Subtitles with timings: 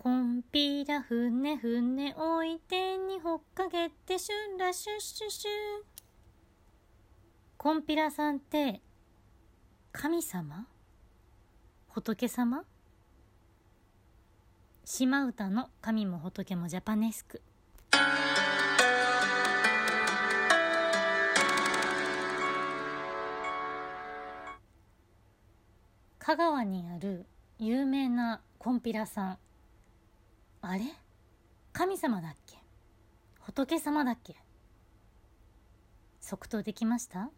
[0.00, 5.50] コンピラ船船置いてにほっかけてシュンラシュッシュシュ
[7.56, 8.80] コンピラさんって
[9.90, 10.68] 神様？
[11.88, 12.62] 仏様？
[14.84, 17.42] 島唄の神も仏もジャパネスク。
[26.20, 27.26] 香川にある
[27.58, 29.38] 有名なコンピラさん。
[30.60, 30.84] あれ？
[31.72, 32.56] 神様だっけ？
[33.40, 34.36] 仏様だっけ？
[36.20, 37.30] 即答できました？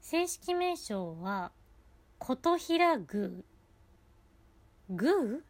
[0.00, 1.52] 正式名称は
[2.18, 3.30] 琴平宮。
[4.88, 5.40] 宮？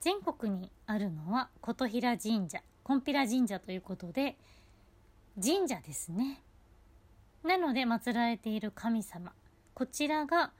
[0.00, 4.36] 全国にあるのは琴平神社コンピラ神社ということで
[5.42, 6.42] 神社ですね。
[7.42, 9.32] なので祀られている神様。
[9.74, 10.52] こちらが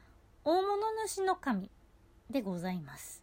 [0.45, 0.77] 大物
[1.07, 1.71] 主の神。
[2.31, 3.23] でございます。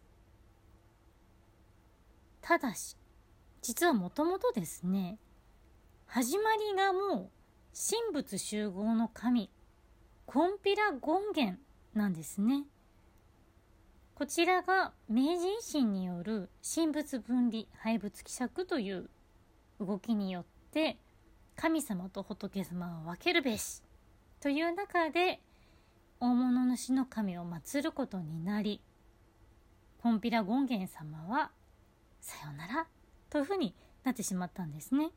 [2.40, 2.96] ただし
[3.60, 5.18] 実はもともとですね
[6.06, 7.30] 始まりがもう
[7.74, 9.50] 神仏集合の神
[10.26, 11.58] コンピラ権現
[11.94, 12.64] なんですね。
[14.14, 19.10] こちらが明治維新による神仏分離廃仏希釈という
[19.78, 20.96] 動きによって
[21.54, 23.82] 神様と仏様を分けるべし
[24.40, 25.40] という中で
[26.18, 28.80] 大物主の神を祀ることになり
[30.02, 31.50] コンピラ権現様は
[32.20, 32.86] さよなら
[33.30, 35.10] というふうになってしまったんですね。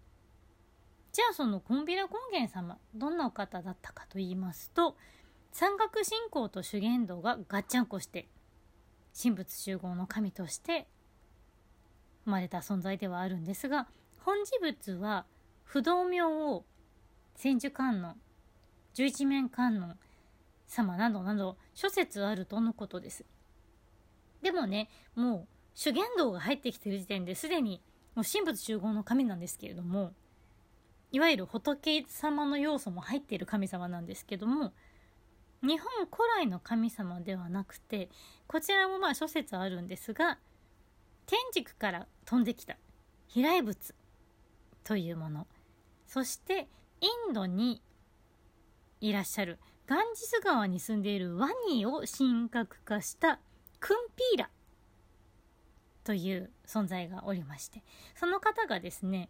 [1.11, 4.95] じゃあそのコンピラ権現様どんなお方だったかと言いますと
[5.51, 8.27] 山岳信仰と修験道がガッチャンコして
[9.19, 10.87] 神仏集合の神として
[12.25, 13.87] 生まれた存在ではあるんですが
[14.19, 15.25] 本事仏は
[15.63, 16.63] 不動明王
[17.35, 18.15] 千手観音
[18.93, 19.97] 十一面観音
[20.67, 23.25] 様などなど諸説あるとのことです
[24.51, 27.81] でもねもう修験道が入ってきてる時点ですでに
[28.15, 30.11] もう神仏集合の神なんですけれども
[31.11, 34.73] いわゆる仏様の要素も入っている神様なんですけども
[35.61, 38.09] 日本古来の神様ではなくて
[38.47, 40.39] こちらもまあ諸説あるんですが
[41.27, 42.77] 天竺から飛んできた
[43.27, 43.77] 飛来物
[44.83, 45.45] というもの
[46.07, 46.67] そして
[47.01, 47.83] インドに
[48.99, 53.39] いらっしゃるガンジス川に住んでいるワニを神格化した
[53.79, 54.49] クンピーラ
[56.03, 57.83] という存在がおりまして
[58.15, 59.29] その方がですね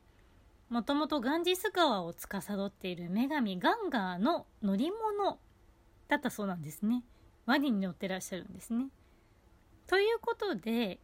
[0.70, 5.40] もともとガンジス川を司っている女神ガンガーの乗り物
[6.08, 7.04] だったそうなんですね。
[7.46, 8.90] ワニに乗ってらっしゃるんですね。
[9.88, 11.00] ということで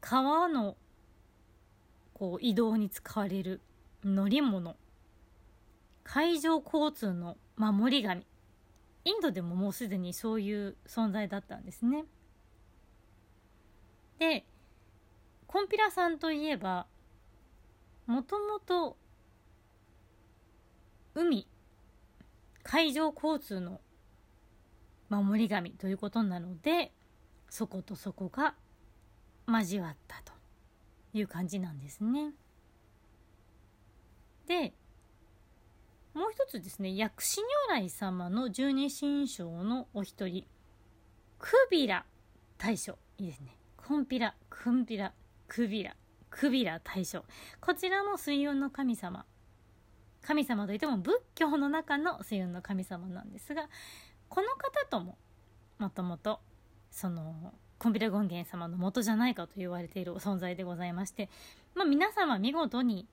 [0.00, 0.76] 川の
[2.12, 3.62] こう移動に使われる
[4.04, 4.76] 乗り物
[6.04, 8.26] 海上交通の守り神
[9.06, 12.04] インドでももうすでにそういう存在だったんですね
[14.18, 14.44] で
[15.46, 16.86] コンピラさんといえば
[18.06, 18.96] もともと
[21.14, 21.46] 海
[22.64, 23.80] 海上交通の
[25.08, 26.92] 守り神ということなので
[27.48, 28.56] そことそこが
[29.46, 30.32] 交わったと
[31.14, 32.32] いう感じなんですね。
[34.48, 34.74] で
[36.16, 40.46] もう一つですね薬師如来様の十二神将のお一人
[41.38, 42.06] クビラ
[42.56, 42.96] 大将。
[43.18, 43.58] いいですね。
[43.76, 45.12] コンピラクンピラ
[45.46, 45.94] クビラ
[46.30, 47.26] クビラ大将。
[47.60, 49.26] こちらも水運の神様。
[50.22, 53.68] 神様といっても仏教の中の水運の神様なんですが
[54.30, 55.18] この方とも
[55.78, 56.40] もともと
[56.90, 61.28] そのコンピラ権現様の元じゃないかと言われている存在でございまして、
[61.74, 63.06] まあ、皆様見事に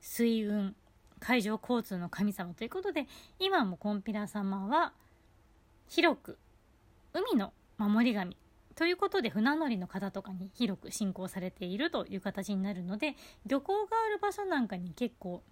[0.00, 0.76] 水運
[1.20, 3.06] 海上交通の神様ということで
[3.38, 4.92] 今もコンピラ様は
[5.88, 6.38] 広く
[7.12, 8.36] 海の守り神
[8.74, 13.14] ということで船乗りの方とかに広く信仰されているという形になるので
[13.46, 15.42] 漁港がある場所なんかに結構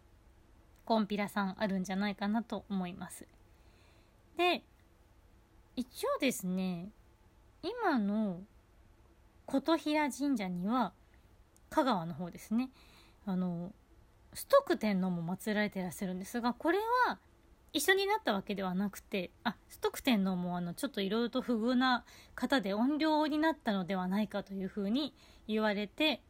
[0.84, 3.26] コンピラさんあるんじゃないかなと思います。
[4.38, 4.62] で
[5.76, 6.88] 一応ですね
[7.62, 8.40] 今の
[9.44, 10.93] 琴平神社には
[11.70, 12.70] 香川の方ですね
[13.26, 13.72] あの
[14.38, 17.19] ストック天皇も祀られていらっしゃるんですがこれは
[17.73, 22.05] 一緒になったわけではなくてあストック天皇もあのちょっといろいろと不遇な
[22.37, 25.12] 方で怨霊になったのではないかというふうに
[25.49, 26.23] 言われて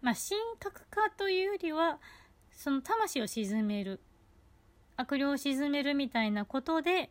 [0.00, 1.98] まあ神格化というよりは
[2.52, 4.00] その魂を鎮める
[4.96, 7.10] 悪霊を鎮めるみたいなことで、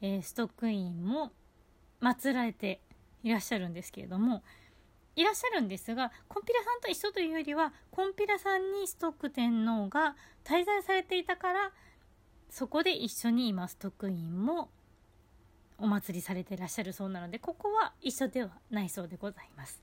[0.00, 1.32] えー、ストックインも
[2.00, 2.80] 祀られて
[3.24, 4.44] いらっしゃるんですけれども
[5.16, 11.72] いらっしゃるんですがコンピラさんと一緒というよりはコンピラさんにストック天皇が滞在されていたから
[12.50, 14.70] そこで一緒に今ストックインも
[15.78, 19.82] お祭りされていらっしゃるそうなのでここは一緒ではないそうでございます。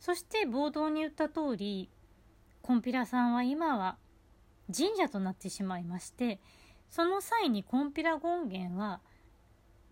[0.00, 1.90] そして冒頭に言った通り
[2.62, 3.96] コンピラさんは今は
[4.74, 6.38] 神社となってしまいまして
[6.88, 9.00] その際にコンピラ権現は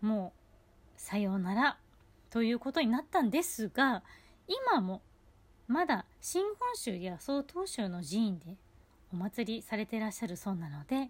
[0.01, 0.33] も
[0.95, 1.77] うさようなら
[2.29, 4.03] ということになったんですが
[4.47, 5.01] 今も
[5.67, 8.57] まだ新本州や曹洞宗の寺院で
[9.11, 11.09] お祭りされてらっしゃるそうなので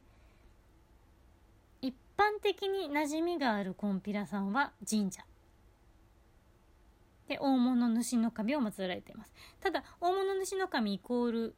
[1.81, 5.23] 一般的に馴染みがあるコンピラさんは神社。
[7.27, 9.33] で大物主の神を祀られています。
[9.59, 11.55] ただ大物主の神イコール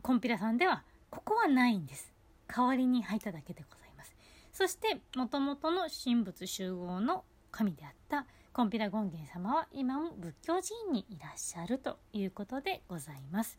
[0.00, 2.12] コンピラさんではここはないんです。
[2.48, 4.14] 代わりに入っただけでございます。
[4.52, 13.58] そしてもともとの神仏集合の神であったコンピラ権現様は今も仏教寺院にいらっしゃるということでございます。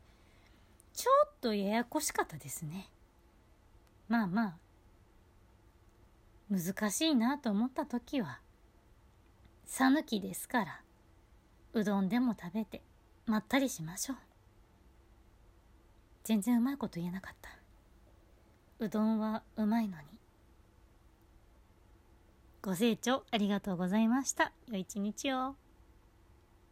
[0.94, 2.90] ちょっとややこしかったですね。
[4.10, 4.58] まあまあ
[6.50, 8.40] 難しいなと思った時は
[9.66, 10.82] 讃岐ですから
[11.74, 12.82] うどんでも食べて
[13.26, 14.18] まったりしましょう。
[16.24, 17.50] 全然うまいこと言えなかった。
[18.80, 20.20] うどんはうまいのに
[22.66, 24.54] ご清聴ありがとうございました。
[24.70, 25.63] 良い一日を。